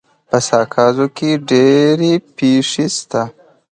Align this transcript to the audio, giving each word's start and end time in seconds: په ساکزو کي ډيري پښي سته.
په 0.29 0.37
ساکزو 0.49 1.05
کي 1.17 1.29
ډيري 1.49 2.13
پښي 2.35 2.85
سته. 2.97 3.23